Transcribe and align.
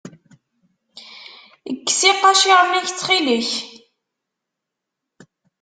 Kkes 1.75 2.01
iqaciren-ik, 2.11 2.87
ttxil-k. 2.89 3.51